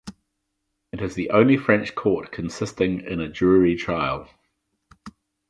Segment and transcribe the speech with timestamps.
[0.91, 4.27] It is the only French court consisting in a jury trial.